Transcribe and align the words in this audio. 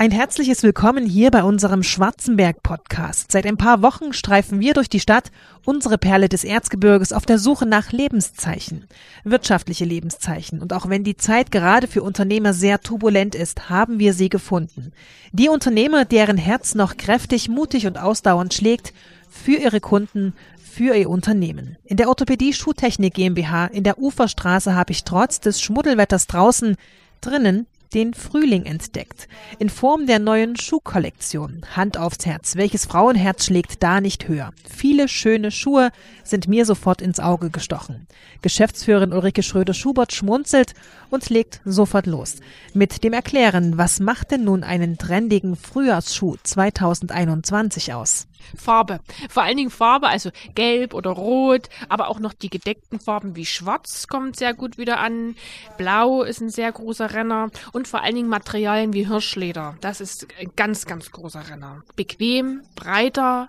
Ein 0.00 0.12
herzliches 0.12 0.62
Willkommen 0.62 1.04
hier 1.04 1.30
bei 1.30 1.42
unserem 1.42 1.82
Schwarzenberg-Podcast. 1.82 3.30
Seit 3.30 3.44
ein 3.44 3.58
paar 3.58 3.82
Wochen 3.82 4.14
streifen 4.14 4.58
wir 4.58 4.72
durch 4.72 4.88
die 4.88 4.98
Stadt, 4.98 5.30
unsere 5.66 5.98
Perle 5.98 6.30
des 6.30 6.42
Erzgebirges, 6.42 7.12
auf 7.12 7.26
der 7.26 7.38
Suche 7.38 7.66
nach 7.66 7.92
Lebenszeichen, 7.92 8.86
wirtschaftliche 9.24 9.84
Lebenszeichen. 9.84 10.62
Und 10.62 10.72
auch 10.72 10.88
wenn 10.88 11.04
die 11.04 11.18
Zeit 11.18 11.50
gerade 11.50 11.86
für 11.86 12.02
Unternehmer 12.02 12.54
sehr 12.54 12.80
turbulent 12.80 13.34
ist, 13.34 13.68
haben 13.68 13.98
wir 13.98 14.14
sie 14.14 14.30
gefunden. 14.30 14.92
Die 15.32 15.50
Unternehmer, 15.50 16.06
deren 16.06 16.38
Herz 16.38 16.74
noch 16.74 16.96
kräftig, 16.96 17.50
mutig 17.50 17.86
und 17.86 17.98
ausdauernd 17.98 18.54
schlägt, 18.54 18.94
für 19.28 19.56
ihre 19.56 19.80
Kunden, 19.80 20.32
für 20.56 20.96
ihr 20.96 21.10
Unternehmen. 21.10 21.76
In 21.84 21.98
der 21.98 22.08
Orthopädie 22.08 22.54
Schuhtechnik 22.54 23.12
GmbH 23.12 23.66
in 23.66 23.84
der 23.84 23.98
Uferstraße 23.98 24.74
habe 24.74 24.92
ich 24.92 25.04
trotz 25.04 25.40
des 25.40 25.60
Schmuddelwetters 25.60 26.26
draußen 26.26 26.76
drinnen 27.20 27.66
den 27.94 28.14
Frühling 28.14 28.64
entdeckt. 28.64 29.28
In 29.58 29.68
Form 29.68 30.06
der 30.06 30.18
neuen 30.18 30.56
Schuhkollektion. 30.56 31.62
Hand 31.74 31.98
aufs 31.98 32.24
Herz. 32.24 32.56
Welches 32.56 32.86
Frauenherz 32.86 33.46
schlägt 33.46 33.82
da 33.82 34.00
nicht 34.00 34.28
höher? 34.28 34.52
Viele 34.68 35.08
schöne 35.08 35.50
Schuhe 35.50 35.90
sind 36.22 36.48
mir 36.48 36.64
sofort 36.64 37.02
ins 37.02 37.20
Auge 37.20 37.50
gestochen. 37.50 38.06
Geschäftsführerin 38.42 39.12
Ulrike 39.12 39.42
Schröder-Schubert 39.42 40.12
schmunzelt 40.12 40.74
und 41.10 41.28
legt 41.30 41.60
sofort 41.64 42.06
los. 42.06 42.36
Mit 42.72 43.02
dem 43.04 43.12
Erklären, 43.12 43.76
was 43.76 44.00
macht 44.00 44.30
denn 44.30 44.44
nun 44.44 44.62
einen 44.62 44.96
trendigen 44.96 45.56
Frühjahrsschuh 45.56 46.36
2021 46.42 47.92
aus? 47.92 48.28
Farbe. 48.56 49.00
Vor 49.28 49.42
allen 49.42 49.56
Dingen 49.56 49.70
Farbe, 49.70 50.08
also 50.08 50.30
gelb 50.54 50.94
oder 50.94 51.10
rot, 51.10 51.68
aber 51.88 52.08
auch 52.08 52.18
noch 52.18 52.32
die 52.32 52.50
gedeckten 52.50 53.00
Farben 53.00 53.36
wie 53.36 53.46
schwarz 53.46 54.06
kommt 54.08 54.36
sehr 54.36 54.54
gut 54.54 54.78
wieder 54.78 54.98
an. 54.98 55.36
Blau 55.76 56.22
ist 56.22 56.40
ein 56.40 56.50
sehr 56.50 56.70
großer 56.72 57.12
Renner 57.12 57.50
und 57.72 57.88
vor 57.88 58.02
allen 58.02 58.14
Dingen 58.14 58.28
Materialien 58.28 58.92
wie 58.92 59.06
Hirschleder. 59.06 59.76
Das 59.80 60.00
ist 60.00 60.26
ein 60.40 60.52
ganz, 60.56 60.86
ganz 60.86 61.10
großer 61.10 61.48
Renner. 61.48 61.82
Bequem, 61.96 62.62
breiter, 62.74 63.48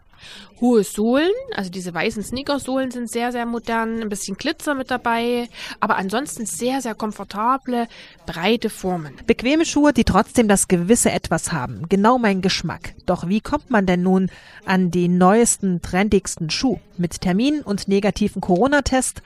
Hohe 0.60 0.84
Sohlen, 0.84 1.32
also 1.56 1.72
diese 1.72 1.94
weißen 1.94 2.22
Sneakersohlen 2.24 2.92
sind 2.92 3.10
sehr, 3.10 3.32
sehr 3.32 3.46
modern, 3.46 4.02
ein 4.02 4.10
bisschen 4.10 4.38
Glitzer 4.38 4.76
mit 4.76 4.92
dabei, 4.92 5.50
aber 5.80 5.98
ansonsten 5.98 6.46
sehr, 6.46 6.82
sehr 6.82 6.94
komfortable, 6.94 7.88
breite 8.26 8.70
Formen. 8.70 9.14
Bequeme 9.26 9.66
Schuhe, 9.66 9.92
die 9.92 10.04
trotzdem 10.04 10.48
das 10.48 10.68
gewisse 10.68 11.12
Etwas 11.12 11.52
haben. 11.52 11.90
Genau 11.90 12.20
mein 12.20 12.42
Geschmack. 12.42 12.94
Doch 13.06 13.28
wie 13.28 13.42
kommt 13.42 13.72
man 13.72 13.86
denn 13.86 14.04
nun 14.04 14.30
an 14.66 14.92
den 14.92 15.18
neuesten, 15.18 15.82
trendigsten 15.82 16.50
Schuh? 16.50 16.80
Mit 16.98 17.22
Termin 17.22 17.62
und 17.62 17.88
negativen 17.88 18.42
Corona-Test 18.42 19.24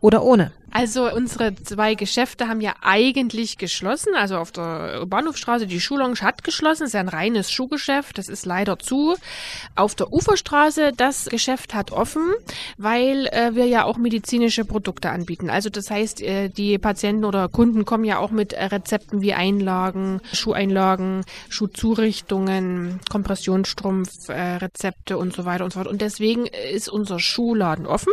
oder 0.00 0.22
ohne? 0.22 0.52
Also 0.70 1.10
unsere 1.10 1.54
zwei 1.54 1.94
Geschäfte 1.94 2.46
haben 2.46 2.60
ja 2.60 2.74
eigentlich 2.82 3.56
geschlossen. 3.56 4.12
Also 4.14 4.36
auf 4.36 4.52
der 4.52 5.06
Bahnhofstraße, 5.06 5.66
die 5.66 5.80
Schuhlounge 5.80 6.20
hat 6.20 6.44
geschlossen. 6.44 6.84
Ist 6.84 6.92
ja 6.92 7.00
ein 7.00 7.08
reines 7.08 7.50
Schuhgeschäft. 7.50 8.18
Das 8.18 8.28
ist 8.28 8.44
leider 8.44 8.78
zu. 8.78 9.16
Auf 9.76 9.94
der 9.94 10.12
Uferstraße, 10.12 10.92
das 10.94 11.24
Geschäft 11.26 11.72
hat 11.74 11.90
offen, 11.90 12.34
weil 12.76 13.28
äh, 13.28 13.54
wir 13.54 13.64
ja 13.66 13.84
auch 13.84 13.96
medizinische 13.96 14.66
Produkte 14.66 15.08
anbieten. 15.10 15.48
Also 15.48 15.70
das 15.70 15.90
heißt, 15.90 16.20
äh, 16.20 16.50
die 16.50 16.76
Patienten 16.78 17.24
oder 17.24 17.48
Kunden 17.48 17.86
kommen 17.86 18.04
ja 18.04 18.18
auch 18.18 18.30
mit 18.30 18.52
äh, 18.52 18.66
Rezepten 18.66 19.22
wie 19.22 19.32
Einlagen, 19.32 20.20
Schuheinlagen, 20.32 21.24
Schuhzurichtungen, 21.48 23.00
Kompressionsstrumpfrezepte 23.10 25.14
äh, 25.14 25.16
und 25.16 25.34
so 25.34 25.46
weiter 25.46 25.64
und 25.64 25.72
so 25.72 25.80
fort. 25.80 25.90
Und 25.90 26.02
deswegen 26.02 26.44
ist 26.46 26.90
unser 26.90 27.18
Schuhladen 27.18 27.86
offen 27.86 28.12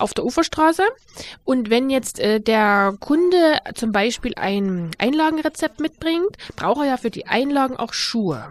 auf 0.00 0.14
der 0.14 0.24
Uferstraße. 0.24 0.82
Und 1.44 1.70
wenn 1.70 1.90
jetzt 1.90 2.18
äh, 2.18 2.40
der 2.40 2.94
Kunde 3.00 3.58
zum 3.74 3.92
Beispiel 3.92 4.32
ein 4.36 4.90
Einlagenrezept 4.98 5.80
mitbringt, 5.80 6.36
braucht 6.56 6.80
er 6.80 6.86
ja 6.86 6.96
für 6.96 7.10
die 7.10 7.26
Einlagen 7.26 7.76
auch 7.76 7.92
Schuhe. 7.92 8.50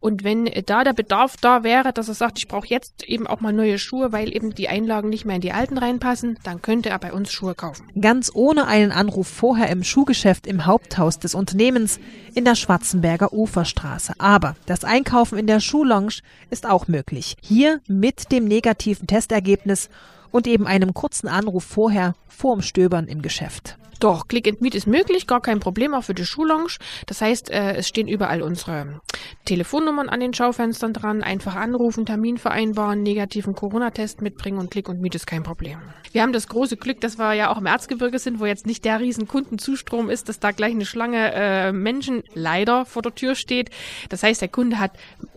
Und 0.00 0.24
wenn 0.24 0.46
äh, 0.46 0.62
da 0.62 0.84
der 0.84 0.92
Bedarf 0.92 1.36
da 1.40 1.62
wäre, 1.62 1.92
dass 1.92 2.08
er 2.08 2.14
sagt, 2.14 2.38
ich 2.38 2.48
brauche 2.48 2.68
jetzt 2.68 3.04
eben 3.04 3.26
auch 3.26 3.40
mal 3.40 3.52
neue 3.52 3.78
Schuhe, 3.78 4.12
weil 4.12 4.34
eben 4.34 4.54
die 4.54 4.68
Einlagen 4.68 5.08
nicht 5.08 5.24
mehr 5.24 5.36
in 5.36 5.42
die 5.42 5.52
alten 5.52 5.78
reinpassen, 5.78 6.38
dann 6.42 6.62
könnte 6.62 6.90
er 6.90 6.98
bei 6.98 7.12
uns 7.12 7.32
Schuhe 7.32 7.54
kaufen. 7.54 7.86
Ganz 8.00 8.30
ohne 8.34 8.66
einen 8.66 8.92
Anruf 8.92 9.28
vorher 9.28 9.68
im 9.70 9.82
Schuhgeschäft 9.82 10.46
im 10.46 10.66
Haupthaus 10.66 11.18
des 11.18 11.34
Unternehmens 11.34 11.98
in 12.34 12.44
der 12.44 12.54
Schwarzenberger 12.54 13.32
Uferstraße. 13.32 14.14
Aber 14.18 14.56
das 14.66 14.84
Einkaufen 14.84 15.38
in 15.38 15.46
der 15.46 15.60
Schuhlounge 15.60 16.20
ist 16.50 16.66
auch 16.66 16.88
möglich. 16.88 17.36
Hier 17.42 17.80
mit 17.86 18.32
dem 18.32 18.44
negativen 18.44 19.06
Testergebnis 19.06 19.88
und 20.30 20.46
eben 20.46 20.66
einem 20.66 20.94
kurzen 20.94 21.28
Anruf 21.28 21.64
vorher 21.64 22.14
vorm 22.28 22.62
Stöbern 22.62 23.06
im 23.06 23.22
Geschäft. 23.22 23.76
Doch, 24.00 24.28
Click 24.28 24.48
and 24.48 24.62
Meet 24.62 24.74
ist 24.74 24.86
möglich, 24.86 25.26
gar 25.26 25.42
kein 25.42 25.60
Problem, 25.60 25.92
auch 25.92 26.04
für 26.04 26.14
die 26.14 26.24
Schuhlounge. 26.24 26.78
Das 27.04 27.20
heißt, 27.20 27.50
äh, 27.50 27.74
es 27.74 27.86
stehen 27.86 28.08
überall 28.08 28.40
unsere 28.40 29.02
Telefonnummern 29.44 30.08
an 30.08 30.20
den 30.20 30.32
Schaufenstern 30.32 30.94
dran. 30.94 31.22
Einfach 31.22 31.54
anrufen, 31.54 32.06
Termin 32.06 32.38
vereinbaren, 32.38 33.02
negativen 33.02 33.54
Corona-Test 33.54 34.22
mitbringen 34.22 34.58
und 34.58 34.70
Click 34.70 34.88
und 34.88 35.02
Meet 35.02 35.16
ist 35.16 35.26
kein 35.26 35.42
Problem. 35.42 35.80
Wir 36.12 36.22
haben 36.22 36.32
das 36.32 36.48
große 36.48 36.78
Glück, 36.78 37.02
dass 37.02 37.18
wir 37.18 37.34
ja 37.34 37.52
auch 37.52 37.58
im 37.58 37.66
Erzgebirge 37.66 38.18
sind, 38.18 38.40
wo 38.40 38.46
jetzt 38.46 38.66
nicht 38.66 38.86
der 38.86 39.00
riesen 39.00 39.28
Kundenzustrom 39.28 40.08
ist, 40.08 40.30
dass 40.30 40.40
da 40.40 40.52
gleich 40.52 40.72
eine 40.72 40.86
Schlange 40.86 41.32
äh, 41.34 41.72
Menschen 41.72 42.22
leider 42.32 42.86
vor 42.86 43.02
der 43.02 43.14
Tür 43.14 43.34
steht. 43.34 43.68
Das 44.08 44.22
heißt, 44.22 44.40
der 44.40 44.48
Kunde 44.48 44.78
hat 44.78 44.92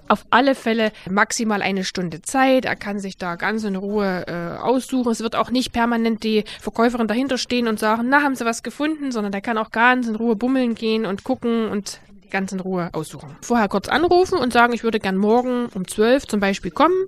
auf 0.08 0.26
alle 0.30 0.56
Fälle 0.56 0.92
maximal 1.10 1.62
eine 1.62 1.84
Stunde 1.84 2.22
Zeit. 2.22 2.66
Er 2.66 2.76
kann 2.76 3.00
sich 3.00 3.18
da 3.18 3.36
ganz 3.36 3.64
in 3.64 3.76
Ruhe 3.76 4.26
äh, 4.28 4.62
aussuchen. 4.62 5.12
Es 5.12 5.22
wird 5.22 5.36
auch 5.36 5.52
nicht 5.52 5.72
permanent 5.72 6.24
die 6.24 6.44
Verkäuferin 6.62 7.08
dahinter 7.08 7.38
stehen 7.38 7.68
und 7.68 7.80
sagen, 7.80 8.08
na, 8.10 8.22
haben 8.22 8.36
Sie 8.36 8.46
was 8.46 8.64
gefunden, 8.64 9.12
sondern 9.12 9.32
der 9.32 9.42
kann 9.42 9.58
auch 9.58 9.72
ganz 9.72 10.08
in 10.08 10.16
Ruhe 10.16 10.36
bummeln 10.36 10.76
gehen 10.76 11.06
und 11.06 11.24
gucken 11.24 11.70
und 11.70 12.00
ganz 12.32 12.52
in 12.52 12.60
Ruhe 12.60 12.90
aussuchen. 12.94 13.36
Vorher 13.42 13.68
kurz 13.68 13.88
anrufen 13.88 14.38
und 14.38 14.54
sagen, 14.54 14.74
ich 14.74 14.84
würde 14.84 15.00
gern 15.00 15.18
morgen 15.18 15.68
um 15.74 15.88
12 15.88 16.28
zum 16.28 16.40
Beispiel 16.40 16.72
kommen 16.72 17.08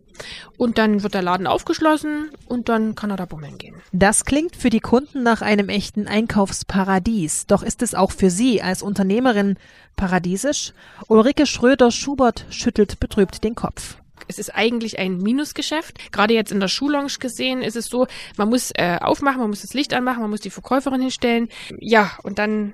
und 0.58 0.78
dann 0.78 1.04
wird 1.04 1.14
der 1.14 1.22
Laden 1.22 1.48
aufgeschlossen 1.48 2.30
und 2.48 2.70
dann 2.70 2.96
kann 2.96 3.10
er 3.10 3.18
da 3.18 3.26
bummeln 3.26 3.58
gehen. 3.58 3.76
Das 3.92 4.26
klingt 4.26 4.56
für 4.56 4.70
die 4.70 4.80
Kunden 4.80 5.24
nach 5.24 5.42
einem 5.42 5.70
echten 5.70 6.08
Einkaufsparadies. 6.08 7.48
Doch 7.48 7.64
ist 7.64 7.82
es 7.82 7.96
auch 7.96 8.12
für 8.12 8.30
Sie 8.30 8.62
als 8.62 8.82
Unternehmerin 8.82 9.58
paradiesisch? 9.96 10.74
Ulrike 11.08 11.46
Schröder-Schubert 11.46 12.46
schüttelt 12.50 13.00
betrübt 13.00 13.44
den 13.44 13.56
Kopf 13.56 13.98
es 14.28 14.40
ist 14.40 14.56
eigentlich 14.56 15.00
ein 15.00 15.18
Minusgeschäft. 15.18 16.12
Gerade 16.12 16.34
jetzt 16.34 16.52
in 16.52 16.60
der 16.60 16.68
Schullounge 16.68 17.12
gesehen 17.20 17.62
ist 17.62 17.76
es 17.76 17.88
so, 17.88 18.08
man 18.38 18.50
muss 18.50 18.72
äh, 18.76 18.98
aufmachen, 19.00 19.40
man 19.40 19.50
muss 19.50 19.62
das 19.62 19.74
Licht 19.74 19.94
anmachen, 19.94 20.22
man 20.22 20.30
muss 20.30 20.42
die 20.42 20.50
Verkäuferin 20.50 21.02
hinstellen. 21.02 21.50
Ja, 21.80 22.12
und 22.24 22.40
dann 22.40 22.74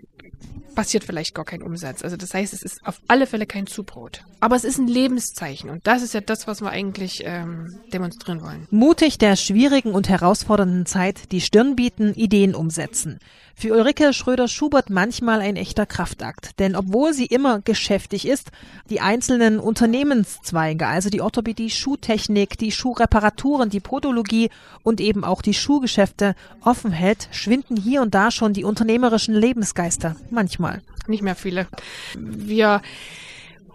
passiert 0.76 1.04
vielleicht 1.04 1.36
gar 1.36 1.46
kein 1.46 1.62
Umsatz. 1.62 2.04
Also 2.04 2.18
das 2.18 2.34
heißt, 2.34 2.54
es 2.54 2.64
ist 2.64 2.86
auf 2.86 3.02
alle 3.08 3.28
Fälle 3.28 3.46
kein 3.46 3.68
Zubrot. 3.68 4.24
Aber 4.40 4.56
es 4.56 4.64
ist 4.64 4.78
ein 4.78 4.88
Lebenszeichen 4.88 5.70
und 5.70 5.86
das 5.88 6.02
ist 6.02 6.14
ja 6.14 6.22
das, 6.22 6.48
was 6.48 6.62
wir 6.62 6.70
eigentlich 6.70 7.24
ähm, 7.26 7.80
demonstrieren 7.94 8.42
wollen. 8.42 8.68
Mutig 8.72 9.18
der 9.18 9.36
schwierigen 9.36 9.94
und 9.94 10.09
herausfordernden 10.09 10.86
Zeit 10.86 11.32
die 11.32 11.42
Stirn 11.42 11.76
bieten, 11.76 12.14
Ideen 12.14 12.56
umsetzen. 12.56 13.20
Für 13.56 13.74
Ulrike 13.74 14.14
Schröder-Schubert 14.14 14.90
manchmal 14.90 15.42
ein 15.42 15.56
echter 15.56 15.86
Kraftakt. 15.86 16.59
Denn 16.59 16.76
obwohl 16.76 17.14
sie 17.14 17.28
immer 17.28 17.62
geschäftig 17.62 18.28
ist, 18.28 18.50
die 18.90 19.02
einzelnen 19.02 19.59
Unternehmenszweige, 19.59 20.88
also 20.88 21.09
die 21.09 21.22
Orthopädie, 21.22 21.70
Schuhtechnik, 21.70 22.58
die 22.58 22.72
Schuhreparaturen, 22.72 23.70
die 23.70 23.80
Podologie 23.80 24.50
und 24.84 25.00
eben 25.00 25.24
auch 25.24 25.42
die 25.42 25.53
Schuhgeschäfte 25.53 26.34
offen 26.64 26.92
hält, 26.92 27.28
schwinden 27.32 27.78
hier 27.78 28.02
und 28.02 28.16
da 28.16 28.32
schon 28.32 28.53
die 28.53 28.64
unternehmerischen 28.64 29.36
Lebensgeister. 29.36 30.16
Manchmal. 30.32 30.60
Nicht 31.07 31.23
mehr 31.23 31.35
viele. 31.35 31.67
Wir 32.16 32.81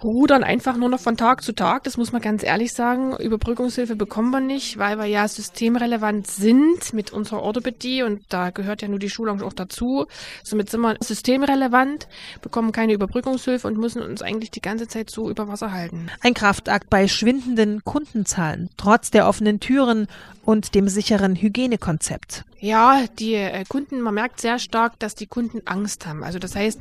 rudern 0.02 0.44
einfach 0.44 0.76
nur 0.76 0.88
noch 0.88 1.00
von 1.00 1.16
Tag 1.16 1.42
zu 1.42 1.52
Tag, 1.52 1.84
das 1.84 1.96
muss 1.96 2.12
man 2.12 2.22
ganz 2.22 2.42
ehrlich 2.42 2.72
sagen. 2.72 3.16
Überbrückungshilfe 3.16 3.96
bekommen 3.96 4.30
wir 4.30 4.40
nicht, 4.40 4.78
weil 4.78 4.98
wir 4.98 5.06
ja 5.06 5.26
systemrelevant 5.26 6.26
sind 6.26 6.92
mit 6.92 7.12
unserer 7.12 7.42
Orthopädie 7.42 8.02
und 8.02 8.22
da 8.28 8.50
gehört 8.50 8.82
ja 8.82 8.88
nur 8.88 8.98
die 8.98 9.10
Schulung 9.10 9.42
auch 9.42 9.52
dazu. 9.52 10.06
Somit 10.42 10.70
sind 10.70 10.80
wir 10.80 10.96
systemrelevant, 11.00 12.08
bekommen 12.42 12.72
keine 12.72 12.92
Überbrückungshilfe 12.92 13.66
und 13.66 13.78
müssen 13.78 14.02
uns 14.02 14.22
eigentlich 14.22 14.50
die 14.50 14.62
ganze 14.62 14.88
Zeit 14.88 15.10
so 15.10 15.30
über 15.30 15.48
Wasser 15.48 15.72
halten. 15.72 16.08
Ein 16.20 16.34
Kraftakt 16.34 16.90
bei 16.90 17.08
schwindenden 17.08 17.84
Kundenzahlen, 17.84 18.70
trotz 18.76 19.10
der 19.10 19.28
offenen 19.28 19.60
Türen 19.60 20.06
und 20.44 20.74
dem 20.74 20.88
sicheren 20.88 21.34
Hygienekonzept. 21.34 22.44
Ja, 22.58 23.04
die 23.18 23.34
äh, 23.34 23.64
Kunden, 23.68 24.00
man 24.00 24.14
merkt 24.14 24.40
sehr 24.40 24.58
stark, 24.58 24.98
dass 24.98 25.14
die 25.14 25.26
Kunden 25.26 25.62
Angst 25.66 26.06
haben. 26.06 26.24
Also 26.24 26.38
das 26.38 26.56
heißt, 26.56 26.80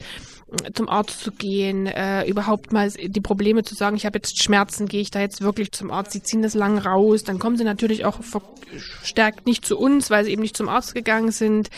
zum 0.74 0.90
Arzt 0.90 1.20
zu 1.20 1.32
gehen, 1.32 1.88
äh, 1.88 2.26
überhaupt 2.28 2.72
mal 2.72 2.90
die 3.10 3.22
Probleme 3.22 3.64
zu 3.64 3.76
sagen, 3.76 3.96
ich 3.96 4.06
habe 4.06 4.18
jetzt 4.18 4.42
Schmerzen, 4.42 4.88
gehe 4.88 5.02
ich 5.02 5.12
da 5.12 5.20
jetzt 5.20 5.42
wirklich 5.42 5.72
zum 5.72 5.92
Arzt, 5.92 6.12
sie 6.12 6.24
ziehen 6.24 6.42
das 6.42 6.54
lang 6.54 6.78
raus, 6.78 7.24
dann 7.24 7.40
kommen 7.40 7.58
sie 7.58 7.64
natürlich 7.64 8.06
auch 8.06 8.22
verstärkt 8.24 9.46
nicht 9.46 9.66
zu 9.66 9.78
uns, 9.78 10.10
weil 10.10 10.26
sie 10.26 10.32
eben 10.32 10.42
nicht 10.42 10.58
zum 10.58 10.70
Arzt 10.70 10.94
gegangen 10.94 11.32
sind. 11.32 11.70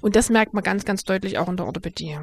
Und 0.00 0.16
das 0.16 0.30
merkt 0.30 0.54
man 0.54 0.62
ganz, 0.62 0.84
ganz 0.84 1.04
deutlich 1.04 1.38
auch 1.38 1.48
in 1.48 1.56
der 1.56 1.66
Orthopädie. 1.66 2.16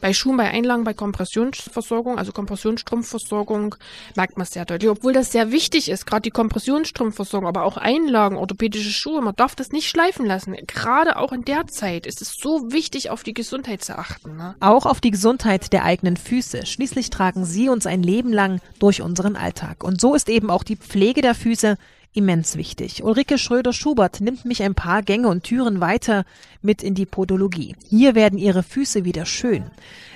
Bei 0.00 0.12
Schuhen, 0.12 0.36
bei 0.36 0.50
Einlagen, 0.50 0.84
bei 0.84 0.94
Kompressionsversorgung, 0.94 2.18
also 2.18 2.32
Kompressionsstrumpfversorgung, 2.32 3.74
merkt 4.16 4.36
man 4.36 4.44
es 4.44 4.52
sehr 4.52 4.64
deutlich. 4.64 4.90
Obwohl 4.90 5.12
das 5.12 5.32
sehr 5.32 5.50
wichtig 5.50 5.88
ist, 5.88 6.06
gerade 6.06 6.22
die 6.22 6.30
Kompressionsstrumpfversorgung, 6.30 7.48
aber 7.48 7.64
auch 7.64 7.76
Einlagen, 7.76 8.36
orthopädische 8.36 8.90
Schuhe, 8.90 9.20
man 9.22 9.36
darf 9.36 9.54
das 9.54 9.70
nicht 9.70 9.88
schleifen 9.88 10.26
lassen. 10.26 10.56
Gerade 10.66 11.16
auch 11.16 11.32
in 11.32 11.44
der 11.44 11.66
Zeit 11.66 12.06
ist 12.06 12.22
es 12.22 12.34
so 12.34 12.72
wichtig, 12.72 13.10
auf 13.10 13.22
die 13.22 13.34
Gesundheit 13.34 13.82
zu 13.82 13.98
achten. 13.98 14.36
Ne? 14.36 14.54
Auch 14.60 14.86
auf 14.86 15.00
die 15.00 15.10
Gesundheit 15.10 15.72
der 15.72 15.84
eigenen 15.84 16.16
Füße. 16.16 16.66
Schließlich 16.66 17.10
tragen 17.10 17.44
sie 17.44 17.68
uns 17.68 17.86
ein 17.86 18.02
Leben 18.02 18.32
lang 18.32 18.60
durch 18.78 19.02
unseren 19.02 19.36
Alltag. 19.36 19.84
Und 19.84 20.00
so 20.00 20.14
ist 20.14 20.28
eben 20.28 20.50
auch 20.50 20.64
die 20.64 20.76
Pflege 20.76 21.22
der 21.22 21.34
Füße 21.34 21.76
immens 22.12 22.56
wichtig. 22.56 23.02
Ulrike 23.04 23.38
Schröder-Schubert 23.38 24.20
nimmt 24.20 24.44
mich 24.44 24.62
ein 24.62 24.74
paar 24.74 25.02
Gänge 25.02 25.28
und 25.28 25.44
Türen 25.44 25.80
weiter 25.80 26.24
mit 26.62 26.82
in 26.82 26.94
die 26.94 27.06
Podologie. 27.06 27.76
Hier 27.88 28.14
werden 28.14 28.38
ihre 28.38 28.62
Füße 28.62 29.04
wieder 29.04 29.24
schön. 29.24 29.70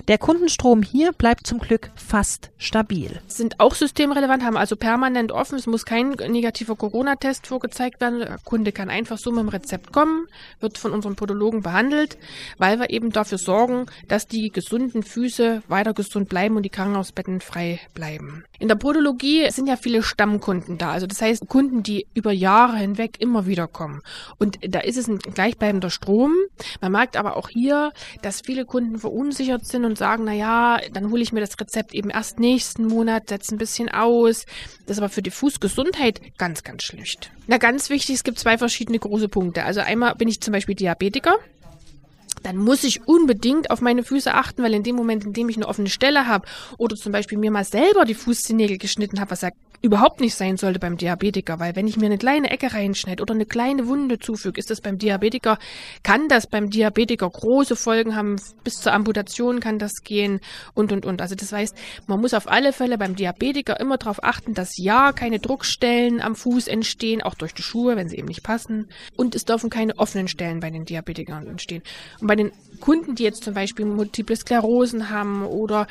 Der 0.09 0.19
Kundenstrom 0.19 0.83
hier 0.83 1.13
bleibt 1.13 1.47
zum 1.47 1.61
Glück 1.61 1.91
fast 1.95 2.51
stabil. 2.59 3.21
Sind 3.29 3.61
auch 3.61 3.75
systemrelevant, 3.75 4.43
haben 4.43 4.57
also 4.57 4.75
permanent 4.75 5.31
offen. 5.31 5.59
Es 5.59 5.67
muss 5.67 5.85
kein 5.85 6.11
negativer 6.11 6.75
Corona-Test 6.75 7.47
vorgezeigt 7.47 8.01
werden. 8.01 8.19
Der 8.19 8.39
Kunde 8.45 8.73
kann 8.73 8.91
einfach 8.91 9.19
so 9.19 9.31
mit 9.31 9.41
dem 9.41 9.49
Rezept 9.49 9.93
kommen, 9.93 10.27
wird 10.59 10.79
von 10.79 10.93
unserem 10.93 11.15
Podologen 11.15 11.63
behandelt, 11.63 12.19
weil 12.59 12.81
wir 12.81 12.91
eben 12.91 13.11
dafür 13.11 13.39
sorgen, 13.39 13.87
dass 14.09 14.27
die 14.27 14.51
gesunden 14.51 15.05
Füße 15.05 15.63
weiter 15.69 15.95
gesund 15.95 16.29
bleiben 16.29 16.57
und 16.57 16.65
die 16.65 16.71
Krankenhausbetten 16.71 17.41
frei 17.41 17.79
bleiben. 17.95 18.45
In 18.63 18.69
der 18.69 18.77
Podologie 18.77 19.51
sind 19.51 19.67
ja 19.67 19.75
viele 19.75 20.05
Stammkunden 20.05 20.79
da. 20.79 20.93
Also 20.93 21.09
das 21.09 21.21
heißt 21.21 21.49
Kunden, 21.49 21.83
die 21.83 22.07
über 22.15 22.31
Jahre 22.31 22.77
hinweg 22.77 23.17
immer 23.19 23.45
wieder 23.45 23.67
kommen. 23.67 24.03
Und 24.39 24.57
da 24.63 24.79
ist 24.79 24.97
es 24.97 25.09
ein 25.09 25.19
gleichbleibender 25.19 25.91
Strom. 25.91 26.33
Man 26.81 26.93
merkt 26.93 27.17
aber 27.17 27.37
auch 27.37 27.49
hier, 27.49 27.91
dass 28.23 28.41
viele 28.41 28.65
Kunden 28.65 29.01
verunsichert 29.01 29.67
sind 29.67 29.85
und 29.85 29.99
sagen, 29.99 30.23
na 30.27 30.33
ja, 30.33 30.79
dann 30.93 31.11
hole 31.11 31.23
ich 31.23 31.33
mir 31.33 31.41
das 31.41 31.59
Rezept 31.59 31.93
eben 31.93 32.11
erst 32.11 32.39
nächsten 32.39 32.87
Monat, 32.87 33.31
setze 33.31 33.53
ein 33.53 33.59
bisschen 33.59 33.89
aus. 33.89 34.47
Das 34.87 34.97
ist 34.97 35.03
aber 35.03 35.09
für 35.09 35.23
die 35.23 35.33
Fußgesundheit 35.33 36.21
ganz, 36.39 36.63
ganz 36.63 36.85
schlecht. 36.85 37.33
Na, 37.49 37.59
ganz 37.59 37.91
wichtig, 37.91 38.15
es 38.15 38.23
gibt 38.23 38.39
zwei 38.39 38.59
verschiedene 38.59 39.01
große 39.01 39.29
Punkte. 39.29 39.65
Also 39.65 39.81
einmal 39.81 40.15
bin 40.15 40.29
ich 40.29 40.41
zum 40.41 40.53
Beispiel 40.53 40.77
Diabetiker 40.77 41.35
dann 42.43 42.57
muss 42.57 42.85
ich 42.85 43.07
unbedingt 43.07 43.71
auf 43.71 43.81
meine 43.81 44.03
Füße 44.03 44.33
achten, 44.33 44.63
weil 44.63 44.75
in 44.75 44.83
dem 44.83 44.97
Moment, 44.97 45.25
in 45.25 45.33
dem 45.33 45.49
ich 45.49 45.57
eine 45.57 45.69
offene 45.69 45.89
Stelle 45.89 46.27
habe 46.27 46.47
oder 46.79 46.97
zum 46.97 47.13
Beispiel 47.13 47.39
mir 47.39 47.51
mal 47.51 47.65
selber 47.65 48.05
die 48.05 48.15
Fußzehennägel 48.15 48.79
geschnitten 48.79 49.21
habe, 49.21 49.31
was 49.31 49.43
ja 49.43 49.51
überhaupt 49.83 50.21
nicht 50.21 50.37
sein 50.37 50.57
sollte 50.57 50.79
beim 50.79 50.97
Diabetiker, 50.97 51.59
weil 51.59 51.75
wenn 51.75 51.89
ich 51.89 51.97
mir 51.97 52.07
eine 52.07 52.17
kleine 52.17 52.51
Ecke 52.51 52.73
reinschneide 52.73 53.21
oder 53.21 53.35
eine 53.35 53.47
kleine 53.47 53.89
Wunde 53.89 54.21
zufüge, 54.21 54.59
ist 54.59 54.71
das 54.71 54.81
beim 54.81 54.97
Diabetiker, 54.97 55.59
kann 56.05 56.29
das 56.29 56.47
beim 56.47 56.71
Diabetiker 56.71 57.29
große 57.29 57.75
Folgen 57.75 58.15
haben, 58.15 58.37
bis 58.63 58.75
zur 58.75 58.93
Amputation 58.93 59.59
kann 59.59 59.81
das 59.81 60.05
gehen 60.05 60.41
und 60.75 60.93
und 60.93 61.05
und. 61.05 61.21
Also 61.21 61.35
das 61.35 61.53
heißt, 61.53 61.77
man 62.07 62.21
muss 62.21 62.33
auf 62.33 62.49
alle 62.49 62.73
Fälle 62.73 62.97
beim 62.97 63.17
Diabetiker 63.17 63.79
immer 63.81 63.99
darauf 63.99 64.23
achten, 64.23 64.55
dass 64.55 64.79
ja 64.79 65.13
keine 65.13 65.41
Druckstellen 65.41 66.21
am 66.21 66.37
Fuß 66.37 66.69
entstehen, 66.69 67.21
auch 67.21 67.35
durch 67.35 67.53
die 67.53 67.63
Schuhe, 67.63 67.97
wenn 67.97 68.09
sie 68.09 68.19
eben 68.19 68.29
nicht 68.29 68.45
passen. 68.45 68.89
Und 69.17 69.35
es 69.35 69.45
dürfen 69.45 69.69
keine 69.69 69.99
offenen 69.99 70.29
Stellen 70.29 70.61
bei 70.61 70.71
den 70.71 70.85
Diabetikern 70.85 71.49
entstehen. 71.49 71.83
Und 72.21 72.29
bei 72.33 72.37
den 72.37 72.53
Kunden, 72.81 73.15
die 73.15 73.25
jetzt 73.25 73.45
zum 73.45 73.53
Beispiel 73.53 73.85
Multiple 73.85 74.35
Sklerosen 74.35 75.11
haben 75.11 75.45
oder 75.45 75.87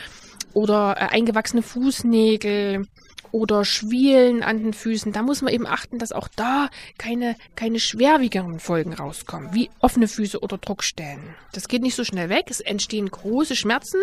oder 0.53 0.95
äh, 0.97 1.15
eingewachsene 1.15 1.61
Fußnägel 1.61 2.87
oder 3.31 3.65
Schwielen 3.65 4.43
an 4.43 4.63
den 4.63 4.73
Füßen. 4.73 5.11
Da 5.11 5.23
muss 5.23 5.41
man 5.41 5.53
eben 5.53 5.67
achten, 5.67 5.97
dass 5.97 6.11
auch 6.11 6.27
da 6.27 6.69
keine, 6.97 7.35
keine 7.55 7.79
schwerwiegeren 7.79 8.59
Folgen 8.59 8.93
rauskommen, 8.93 9.53
wie 9.53 9.69
offene 9.79 10.07
Füße 10.07 10.39
oder 10.39 10.57
Druckstellen. 10.57 11.35
Das 11.53 11.67
geht 11.67 11.81
nicht 11.81 11.95
so 11.95 12.03
schnell 12.03 12.29
weg. 12.29 12.45
Es 12.49 12.59
entstehen 12.59 13.09
große 13.09 13.55
Schmerzen. 13.55 13.99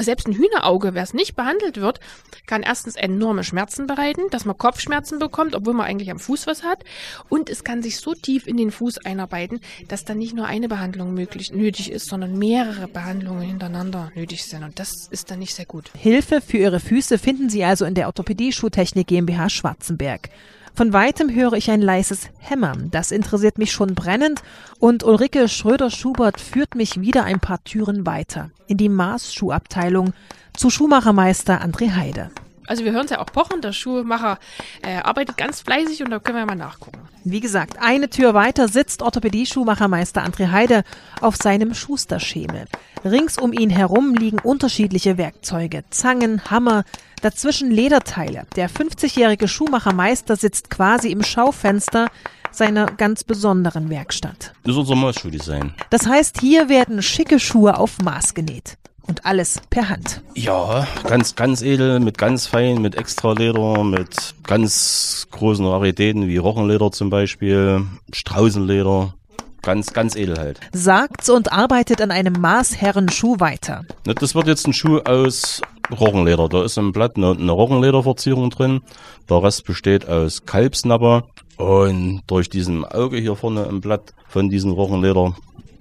Selbst 0.00 0.26
ein 0.26 0.34
Hühnerauge, 0.34 0.94
wer 0.94 1.02
es 1.02 1.14
nicht 1.14 1.36
behandelt 1.36 1.80
wird, 1.80 2.00
kann 2.46 2.62
erstens 2.62 2.96
enorme 2.96 3.44
Schmerzen 3.44 3.86
bereiten, 3.86 4.22
dass 4.30 4.44
man 4.44 4.56
Kopfschmerzen 4.56 5.18
bekommt, 5.18 5.54
obwohl 5.54 5.74
man 5.74 5.86
eigentlich 5.86 6.10
am 6.10 6.18
Fuß 6.18 6.46
was 6.46 6.62
hat. 6.62 6.84
Und 7.28 7.50
es 7.50 7.64
kann 7.64 7.82
sich 7.82 7.98
so 7.98 8.14
tief 8.14 8.46
in 8.46 8.56
den 8.56 8.70
Fuß 8.70 8.98
einarbeiten, 9.04 9.60
dass 9.88 10.04
dann 10.04 10.18
nicht 10.18 10.34
nur 10.34 10.46
eine 10.46 10.68
Behandlung 10.68 11.14
möglich, 11.14 11.52
nötig 11.52 11.90
ist, 11.90 12.06
sondern 12.06 12.38
mehrere 12.38 12.88
Behandlungen 12.88 13.42
hintereinander 13.42 14.10
nötig 14.14 14.44
sind. 14.44 14.62
Und 14.62 14.78
das 14.78 15.08
ist 15.10 15.30
dann 15.30 15.38
nicht 15.38 15.54
sehr 15.54 15.66
gut. 15.66 15.90
Hilfe 15.96 16.40
für 16.40 16.58
Ihre 16.58 16.80
Füße 16.80 17.18
finden 17.18 17.50
Sie 17.50 17.64
also 17.64 17.84
in 17.84 17.94
der 17.94 18.06
Orthopädie 18.06 18.52
Schuhtechnik 18.58 19.06
GmbH 19.06 19.48
Schwarzenberg. 19.48 20.30
Von 20.74 20.92
weitem 20.92 21.34
höre 21.34 21.54
ich 21.54 21.70
ein 21.70 21.80
leises 21.80 22.28
Hämmern. 22.38 22.90
Das 22.90 23.10
interessiert 23.10 23.56
mich 23.56 23.72
schon 23.72 23.94
brennend 23.94 24.42
und 24.78 25.04
Ulrike 25.04 25.48
Schröder-Schubert 25.48 26.40
führt 26.40 26.74
mich 26.74 27.00
wieder 27.00 27.24
ein 27.24 27.40
paar 27.40 27.62
Türen 27.64 28.04
weiter 28.04 28.50
in 28.66 28.76
die 28.76 28.88
Maßschuhabteilung 28.88 30.12
zu 30.54 30.70
Schuhmachermeister 30.70 31.62
André 31.62 31.94
Heide. 31.94 32.30
Also 32.66 32.84
wir 32.84 32.92
hören 32.92 33.06
es 33.06 33.10
ja 33.10 33.20
auch 33.20 33.32
pochen, 33.32 33.62
der 33.62 33.72
Schuhmacher 33.72 34.38
äh, 34.82 34.96
arbeitet 34.98 35.36
ganz 35.36 35.62
fleißig 35.62 36.02
und 36.02 36.10
da 36.10 36.18
können 36.18 36.38
wir 36.38 36.46
mal 36.46 36.54
nachgucken. 36.54 37.07
Wie 37.30 37.40
gesagt, 37.40 37.76
eine 37.78 38.08
Tür 38.08 38.32
weiter 38.32 38.68
sitzt 38.68 39.02
Orthopädie-Schuhmachermeister 39.02 40.24
André 40.24 40.50
Heide 40.50 40.82
auf 41.20 41.36
seinem 41.36 41.74
Schusterschemel. 41.74 42.64
Rings 43.04 43.36
um 43.36 43.52
ihn 43.52 43.68
herum 43.68 44.14
liegen 44.14 44.38
unterschiedliche 44.38 45.18
Werkzeuge, 45.18 45.84
Zangen, 45.90 46.50
Hammer, 46.50 46.84
dazwischen 47.20 47.70
Lederteile. 47.70 48.46
Der 48.56 48.70
50-jährige 48.70 49.46
Schuhmachermeister 49.46 50.36
sitzt 50.36 50.70
quasi 50.70 51.12
im 51.12 51.22
Schaufenster 51.22 52.06
seiner 52.50 52.86
ganz 52.86 53.24
besonderen 53.24 53.90
Werkstatt. 53.90 54.54
Das 54.64 54.72
ist 54.72 54.78
unser 54.78 54.94
Maßschuhdesign. 54.94 55.74
Das 55.90 56.06
heißt, 56.06 56.40
hier 56.40 56.70
werden 56.70 57.02
schicke 57.02 57.38
Schuhe 57.38 57.76
auf 57.76 57.98
Maß 57.98 58.32
genäht. 58.32 58.77
Und 59.08 59.24
alles 59.24 59.60
per 59.70 59.88
Hand. 59.88 60.22
Ja, 60.34 60.86
ganz, 61.04 61.34
ganz 61.34 61.62
edel, 61.62 61.98
mit 61.98 62.18
ganz 62.18 62.46
fein, 62.46 62.82
mit 62.82 62.94
Extraleder, 62.94 63.82
mit 63.82 64.34
ganz 64.46 65.26
großen 65.30 65.64
Raritäten 65.66 66.28
wie 66.28 66.36
Rochenleder 66.36 66.92
zum 66.92 67.08
Beispiel, 67.10 67.86
Straußenleder. 68.12 69.14
Ganz, 69.62 69.92
ganz 69.92 70.14
edel 70.14 70.38
halt. 70.38 70.60
Sagt's 70.72 71.28
und 71.28 71.52
arbeitet 71.52 72.00
an 72.00 72.10
einem 72.10 72.34
Maßherrenschuh 72.34 73.40
weiter. 73.40 73.84
Das 74.04 74.34
wird 74.34 74.46
jetzt 74.46 74.66
ein 74.66 74.72
Schuh 74.72 74.98
aus 75.00 75.60
Rochenleder. 75.90 76.48
Da 76.48 76.64
ist 76.64 76.78
im 76.78 76.92
Blatt 76.92 77.16
eine, 77.16 77.32
eine 77.32 77.52
Rochenlederverzierung 77.52 78.50
drin. 78.50 78.82
Der 79.28 79.42
Rest 79.42 79.64
besteht 79.64 80.08
aus 80.08 80.44
Kalbsnapper. 80.44 81.24
Und 81.56 82.22
durch 82.28 82.48
diesen 82.48 82.84
Auge 82.84 83.18
hier 83.18 83.34
vorne 83.34 83.64
im 83.64 83.80
Blatt 83.80 84.14
von 84.28 84.48
diesem 84.48 84.70
Rochenleder 84.70 85.34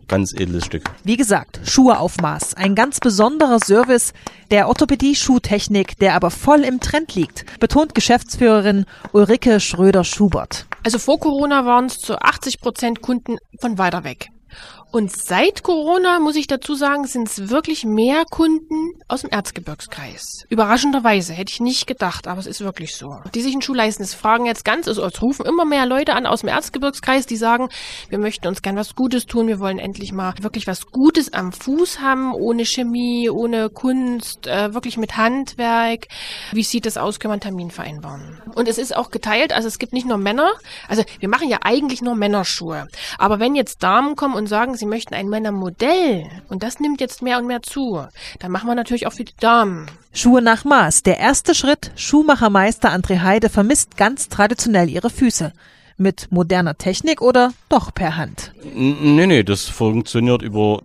ganz 0.08 0.34
edles 0.34 0.66
Stück. 0.66 0.84
Wie 1.04 1.18
gesagt, 1.18 1.60
Schuhe 1.64 2.00
auf 2.00 2.18
Maß. 2.18 2.56
Ein 2.56 2.76
ganz 2.76 3.00
besonderer 3.00 3.60
Service 3.60 4.14
der 4.52 4.68
Orthopädie-Schuhtechnik, 4.68 5.98
der 6.00 6.16
aber 6.16 6.32
voll 6.32 6.62
im 6.62 6.80
Trend 6.80 7.16
liegt, 7.16 7.60
betont 7.60 7.96
Geschäftsführerin 7.96 8.86
Ulrike 9.12 9.60
Schröder-Schubert. 9.60 10.66
Also 10.84 11.00
vor 11.00 11.20
Corona 11.20 11.66
waren 11.66 11.86
es 11.86 12.00
zu 12.00 12.20
80 12.20 12.62
Prozent 12.62 13.02
Kunden 13.02 13.38
von 13.60 13.78
weiter 13.78 14.04
weg. 14.04 14.30
Und 14.90 15.12
seit 15.12 15.64
Corona, 15.64 16.20
muss 16.20 16.38
ich 16.38 16.48
dazu 16.48 16.74
sagen, 16.74 17.06
sind 17.06 17.28
es 17.28 17.50
wirklich 17.50 17.84
mehr 17.84 18.24
Kunden 18.30 18.94
aus 19.10 19.22
dem 19.22 19.30
Erzgebirgskreis. 19.30 20.46
Überraschenderweise, 20.48 21.34
hätte 21.34 21.52
ich 21.52 21.60
nicht 21.60 21.88
gedacht, 21.88 22.26
aber 22.26 22.40
es 22.40 22.48
ist 22.48 22.62
wirklich 22.62 22.96
so. 22.96 23.20
Die 23.36 23.42
sich 23.42 23.52
einen 23.52 23.62
Schuh 23.62 23.74
leisten, 23.74 24.04
es 24.04 24.14
fragen 24.14 24.46
jetzt 24.46 24.64
ganz, 24.64 24.88
also 24.88 25.04
es 25.04 25.22
rufen 25.22 25.46
immer 25.46 25.66
mehr 25.66 25.86
Leute 25.86 26.14
an 26.14 26.26
aus 26.26 26.40
dem 26.40 26.50
Erzgebirgskreis, 26.50 27.26
die 27.26 27.36
sagen, 27.36 27.68
wir 28.10 28.18
möchten 28.18 28.48
uns 28.48 28.62
gern 28.62 28.78
was 28.78 28.96
Gutes 28.96 29.26
tun, 29.26 29.48
wir 29.48 29.60
wollen 29.60 29.78
endlich 29.78 30.14
mal 30.14 30.34
wirklich 30.40 30.68
was 30.68 30.86
Gutes 30.86 31.34
am 31.34 31.52
Fuß 31.52 32.00
haben, 32.00 32.34
ohne 32.34 32.66
Chemie, 32.66 33.30
ohne 33.30 33.70
Kunst, 33.70 34.48
äh, 34.48 34.74
wirklich 34.74 34.98
mit 34.98 35.18
Handwerk. 35.18 36.08
Wie 36.54 36.64
sieht 36.64 36.86
das 36.86 36.98
aus, 36.98 37.20
können 37.20 37.32
wir 37.32 37.34
einen 37.34 37.42
Termin 37.42 37.72
vereinbaren? 37.72 38.42
Und 38.56 38.70
es 38.70 38.78
ist 38.78 38.96
auch 38.96 39.12
geteilt, 39.12 39.52
also 39.52 39.68
es 39.68 39.80
gibt 39.80 39.92
nicht 39.92 40.08
nur 40.08 40.18
Männer, 40.18 40.54
also 40.88 41.04
wir 41.20 41.28
machen 41.28 41.50
ja 41.50 41.58
eigentlich 41.64 42.02
nur 42.02 42.16
Männerschuhe. 42.16 42.88
Aber 43.18 43.40
wenn 43.40 43.54
jetzt 43.54 43.84
Damen 43.84 44.16
kommen 44.16 44.36
und 44.36 44.48
sagen, 44.48 44.77
sie 44.78 44.86
möchten 44.86 45.14
ein 45.14 45.30
Männermodell 45.30 46.26
und 46.50 46.64
das 46.64 46.80
nimmt 46.80 47.02
jetzt 47.02 47.22
mehr 47.22 47.38
und 47.38 47.48
mehr 47.48 47.62
zu, 47.62 48.06
dann 48.40 48.52
machen 48.52 48.68
wir 48.68 48.76
natürlich 48.76 49.08
auch 49.08 49.14
für 49.14 49.24
die 49.24 49.36
Damen. 49.40 49.88
Schuhe 50.14 50.42
nach 50.42 50.66
Maß. 50.66 51.04
Der 51.04 51.18
erste 51.20 51.54
Schritt. 51.54 51.92
Schuhmachermeister 51.96 52.92
André 52.92 53.22
Heide 53.22 53.50
vermisst 53.50 53.98
ganz 53.98 54.30
traditionell 54.30 54.90
ihre 54.90 55.10
Füße. 55.10 55.54
Mit 56.00 56.32
moderner 56.32 56.78
Technik 56.78 57.22
oder 57.22 57.54
doch 57.70 57.94
per 57.94 58.18
Hand? 58.18 58.54
Nee, 58.76 59.26
nee, 59.26 59.44
das 59.44 59.64
funktioniert 59.66 60.44
über 60.44 60.82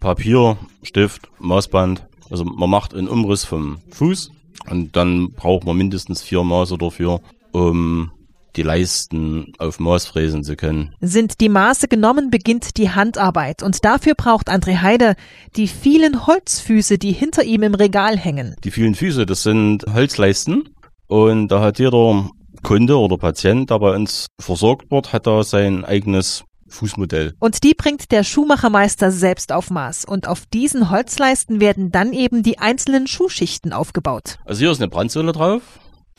Papier, 0.00 0.56
Stift, 0.82 1.28
Maßband. 1.38 2.02
Also 2.30 2.44
man 2.44 2.70
macht 2.70 2.94
einen 2.94 3.08
Umriss 3.08 3.44
vom 3.44 3.78
Fuß 3.90 4.30
und 4.70 4.96
dann 4.96 5.32
braucht 5.32 5.64
man 5.64 5.76
mindestens 5.76 6.22
vier 6.22 6.42
Maße 6.42 6.78
dafür, 6.78 7.20
um 7.52 8.10
die 8.56 8.62
Leisten 8.62 9.52
auf 9.58 9.80
Maß 9.80 10.06
fräsen 10.06 10.44
zu 10.44 10.56
können. 10.56 10.94
Sind 11.00 11.40
die 11.40 11.48
Maße 11.48 11.88
genommen, 11.88 12.30
beginnt 12.30 12.76
die 12.76 12.90
Handarbeit. 12.90 13.62
Und 13.62 13.84
dafür 13.84 14.14
braucht 14.14 14.50
André 14.50 14.80
Heide 14.82 15.14
die 15.56 15.68
vielen 15.68 16.26
Holzfüße, 16.26 16.98
die 16.98 17.12
hinter 17.12 17.44
ihm 17.44 17.62
im 17.62 17.74
Regal 17.74 18.16
hängen. 18.16 18.56
Die 18.64 18.70
vielen 18.70 18.94
Füße, 18.94 19.26
das 19.26 19.42
sind 19.42 19.84
Holzleisten. 19.92 20.70
Und 21.06 21.48
da 21.48 21.60
hat 21.60 21.78
jeder 21.78 22.30
Kunde 22.62 22.98
oder 22.98 23.18
Patient, 23.18 23.70
der 23.70 23.78
bei 23.78 23.94
uns 23.94 24.26
versorgt 24.40 24.90
wird, 24.90 25.12
hat 25.12 25.26
da 25.26 25.42
sein 25.42 25.84
eigenes 25.84 26.44
Fußmodell. 26.68 27.34
Und 27.38 27.62
die 27.62 27.74
bringt 27.74 28.10
der 28.10 28.24
Schuhmachermeister 28.24 29.10
selbst 29.10 29.52
auf 29.52 29.70
Maß. 29.70 30.04
Und 30.04 30.26
auf 30.26 30.44
diesen 30.46 30.90
Holzleisten 30.90 31.60
werden 31.60 31.92
dann 31.92 32.12
eben 32.12 32.42
die 32.42 32.58
einzelnen 32.58 33.06
Schuhschichten 33.06 33.72
aufgebaut. 33.72 34.38
Also 34.44 34.60
hier 34.60 34.70
ist 34.70 34.80
eine 34.80 34.88
Brandsäule 34.88 35.32
drauf. 35.32 35.62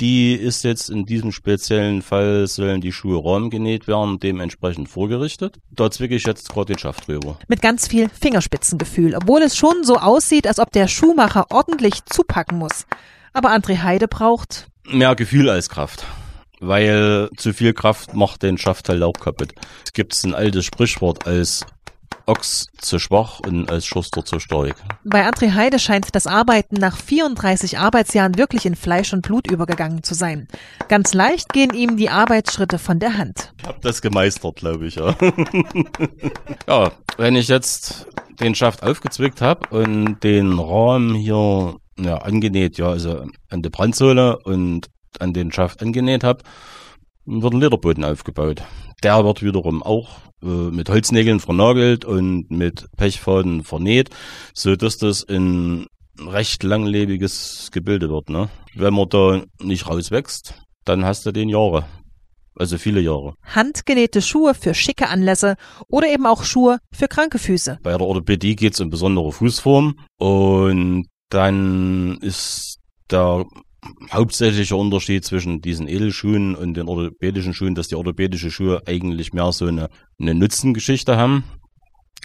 Die 0.02 0.34
ist 0.34 0.64
jetzt 0.64 0.90
in 0.90 1.06
diesem 1.06 1.32
speziellen 1.32 2.02
Fall, 2.02 2.48
sollen 2.48 2.82
die 2.82 2.92
Schuhe 2.92 3.24
rahmgenäht 3.24 3.88
werden, 3.88 4.20
dementsprechend 4.20 4.90
vorgerichtet. 4.90 5.58
Da 5.72 5.90
zwicke 5.90 6.16
ich 6.16 6.26
jetzt 6.26 6.50
gerade 6.50 6.74
den 6.74 6.80
Schaft 6.80 7.08
drüber. 7.08 7.38
Mit 7.48 7.62
ganz 7.62 7.88
viel 7.88 8.10
Fingerspitzengefühl, 8.10 9.16
obwohl 9.16 9.42
es 9.42 9.56
schon 9.56 9.84
so 9.84 9.96
aussieht, 9.96 10.48
als 10.48 10.60
ob 10.60 10.72
der 10.72 10.90
Schuhmacher 10.90 11.46
ordentlich 11.50 12.04
zupacken 12.06 12.58
muss. 12.58 12.86
Aber 13.32 13.50
André 13.50 13.84
Heide 13.84 14.08
braucht 14.08 14.68
Mehr 14.88 15.16
Gefühl 15.16 15.50
als 15.50 15.70
Kraft. 15.70 16.06
Weil 16.60 17.30
zu 17.38 17.54
viel 17.54 17.74
Kraft 17.74 18.14
macht 18.14 18.44
den 18.44 18.58
Schaft 18.58 18.88
halt 18.90 19.02
auch 19.02 19.14
kaputt. 19.14 19.54
Es 19.84 19.94
gibt 19.94 20.22
ein 20.24 20.36
altes 20.36 20.66
Sprichwort 20.66 21.26
als 21.26 21.66
Ochs 22.28 22.68
zu 22.80 23.00
schwach 23.00 23.40
und 23.40 23.70
als 23.70 23.86
Schuster 23.86 24.26
zu 24.26 24.40
stark. 24.40 24.76
Bei 25.04 25.28
André 25.28 25.54
Heide 25.54 25.80
scheint 25.80 26.16
das 26.16 26.28
Arbeiten 26.28 26.76
nach 26.76 26.98
34 26.98 27.78
Arbeitsjahren 27.78 28.38
wirklich 28.38 28.66
in 28.66 28.76
Fleisch 28.76 29.14
und 29.14 29.22
Blut 29.22 29.50
übergegangen 29.50 30.04
zu 30.04 30.14
sein. 30.14 30.48
Ganz 30.88 31.14
leicht 31.14 31.54
gehen 31.54 31.74
ihm 31.74 31.98
die 31.98 32.10
Arbeitsschritte 32.10 32.80
von 32.80 33.00
der 33.00 33.18
Hand. 33.18 33.54
Ich 33.60 33.68
habe 33.68 33.80
das 33.82 34.02
gemeistert, 34.02 34.56
glaube 34.58 34.88
ich, 34.88 34.96
ja. 34.96 35.16
ja, 36.68 36.92
wenn 37.18 37.36
ich 37.36 37.48
jetzt 37.48 38.08
den 38.40 38.56
Schaft 38.56 38.84
aufgezwickt 38.84 39.42
habe 39.42 39.68
und 39.70 40.24
den 40.24 40.60
Rahmen 40.60 41.16
hier 41.16 41.78
ja, 41.98 42.18
angenäht, 42.18 42.78
ja, 42.78 42.90
also 42.90 43.26
an 43.50 43.62
die 43.62 43.70
Brandsohle 43.70 44.40
und 44.40 44.90
an 45.20 45.34
den 45.34 45.52
Schaft 45.52 45.82
angenäht 45.82 46.24
habe, 46.24 46.44
wird 47.26 47.54
ein 47.54 47.60
Lederboden 47.60 48.04
aufgebaut. 48.04 48.64
Der 49.04 49.24
wird 49.24 49.44
wiederum 49.44 49.84
auch 49.84 50.20
äh, 50.42 50.48
mit 50.48 50.90
Holznägeln 50.90 51.40
vernagelt 51.40 52.06
und 52.06 52.50
mit 52.50 52.86
Pechfaden 52.98 53.64
vernäht, 53.64 54.10
so 54.54 54.76
dass 54.76 54.98
das 54.98 55.28
ein 55.28 55.88
recht 56.20 56.64
langlebiges 56.64 57.70
Gebilde 57.72 58.10
wird. 58.10 58.30
Ne? 58.30 58.50
Wenn 58.74 58.94
man 58.94 59.10
da 59.10 59.44
nicht 59.62 59.88
rauswächst, 59.88 60.56
dann 60.86 61.04
hast 61.06 61.26
du 61.26 61.32
den 61.32 61.50
Jahre. 61.50 61.86
Also 62.58 62.78
viele 62.78 63.02
Jahre. 63.02 63.34
Handgenähte 63.44 64.22
Schuhe 64.22 64.54
für 64.54 64.74
schicke 64.74 65.10
Anlässe 65.10 65.56
oder 65.90 66.08
eben 66.08 66.26
auch 66.26 66.46
Schuhe 66.46 66.80
für 66.94 67.10
kranke 67.10 67.38
Füße. 67.38 67.80
Bei 67.84 67.92
der 67.98 68.08
Orthopädie 68.08 68.56
geht 68.56 68.74
es 68.74 68.80
um 68.80 68.90
besondere 68.90 69.34
Fußform 69.34 70.00
und 70.18 71.08
dann 71.30 72.18
ist 72.22 72.80
der 73.12 73.46
hauptsächliche 74.12 74.76
Unterschied 74.76 75.26
zwischen 75.26 75.62
diesen 75.62 75.88
Edelschuhen 75.88 76.56
und 76.56 76.76
den 76.76 76.88
orthopädischen 76.88 77.54
Schuhen, 77.54 77.76
dass 77.76 77.88
die 77.88 77.96
orthopädische 77.96 78.52
Schuhe 78.52 78.82
eigentlich 78.86 79.34
mehr 79.34 79.52
so 79.52 79.66
eine, 79.66 79.90
eine 80.20 80.36
Nutzengeschichte 80.36 81.18
haben, 81.18 81.44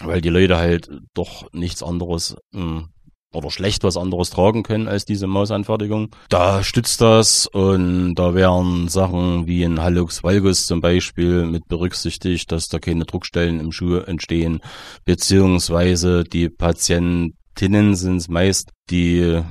weil 0.03 0.21
die 0.21 0.29
Leute 0.29 0.57
halt 0.57 0.89
doch 1.13 1.51
nichts 1.53 1.83
anderes 1.83 2.35
mh, 2.51 2.87
oder 3.33 3.49
schlecht 3.49 3.83
was 3.83 3.97
anderes 3.97 4.29
tragen 4.29 4.63
können 4.63 4.87
als 4.87 5.05
diese 5.05 5.27
Mausanfertigung. 5.27 6.09
Da 6.29 6.63
stützt 6.63 7.01
das 7.01 7.47
und 7.47 8.15
da 8.15 8.33
wären 8.33 8.87
Sachen 8.89 9.47
wie 9.47 9.63
ein 9.63 9.81
Hallux 9.81 10.23
valgus 10.23 10.65
zum 10.65 10.81
Beispiel 10.81 11.45
mit 11.45 11.67
berücksichtigt, 11.67 12.51
dass 12.51 12.67
da 12.67 12.79
keine 12.79 13.05
Druckstellen 13.05 13.59
im 13.59 13.71
Schuh 13.71 13.97
entstehen, 13.97 14.61
beziehungsweise 15.05 16.23
die 16.23 16.49
Patientinnen 16.49 17.95
sind 17.95 18.17
es 18.17 18.27
meist, 18.27 18.71
die 18.89 19.41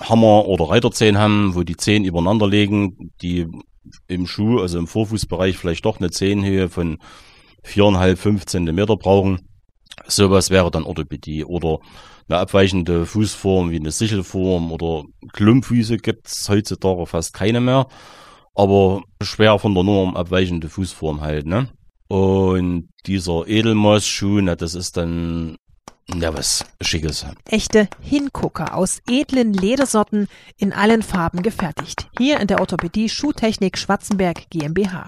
Hammer- 0.00 0.46
oder 0.46 0.70
Reiterzehen 0.70 1.18
haben, 1.18 1.54
wo 1.54 1.62
die 1.62 1.76
Zehen 1.76 2.04
übereinander 2.04 2.48
liegen, 2.48 3.12
die 3.22 3.46
im 4.08 4.26
Schuh, 4.26 4.60
also 4.60 4.78
im 4.78 4.86
Vorfußbereich 4.86 5.56
vielleicht 5.56 5.84
doch 5.84 5.98
eine 5.98 6.10
Zehenhöhe 6.10 6.68
von 6.68 6.98
viereinhalb, 7.62 8.18
fünf 8.18 8.46
Zentimeter 8.46 8.96
brauchen. 8.96 9.40
Sowas 10.06 10.50
wäre 10.50 10.70
dann 10.70 10.84
Orthopädie 10.84 11.44
oder 11.44 11.78
eine 12.28 12.38
abweichende 12.38 13.06
Fußform 13.06 13.70
wie 13.70 13.76
eine 13.76 13.90
Sichelform 13.90 14.72
oder 14.72 15.04
Klumpfüße 15.32 15.96
gibt 15.96 16.28
es 16.28 16.48
heutzutage 16.48 17.06
fast 17.06 17.34
keine 17.34 17.60
mehr, 17.60 17.86
aber 18.54 19.02
schwer 19.22 19.58
von 19.58 19.74
der 19.74 19.84
Norm 19.84 20.16
abweichende 20.16 20.68
Fußform 20.68 21.20
halt, 21.20 21.46
ne? 21.46 21.70
Und 22.08 22.88
dieser 23.06 23.46
Edelmaßschuh, 23.46 24.40
na, 24.40 24.56
das 24.56 24.74
ist 24.74 24.96
dann 24.96 25.56
ja, 26.18 26.34
was 26.34 26.64
Schickes. 26.80 27.26
Echte 27.46 27.88
Hingucker 28.00 28.74
aus 28.74 29.00
edlen 29.08 29.52
Ledersorten 29.52 30.28
in 30.56 30.72
allen 30.72 31.02
Farben 31.02 31.42
gefertigt. 31.42 32.08
Hier 32.18 32.40
in 32.40 32.46
der 32.46 32.60
Orthopädie 32.60 33.08
Schuhtechnik 33.08 33.78
Schwarzenberg 33.78 34.48
GmbH. 34.50 35.06